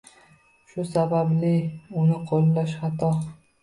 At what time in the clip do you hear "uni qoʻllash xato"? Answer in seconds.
2.01-3.17